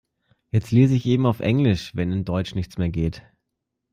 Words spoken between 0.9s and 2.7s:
ich eben auf Englisch, wenn in Deutsch